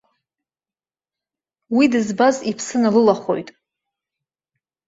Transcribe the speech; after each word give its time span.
Уи 1.75 1.85
дызбаз, 1.91 2.35
иԥсы 2.51 2.77
налылахоит. 2.81 3.49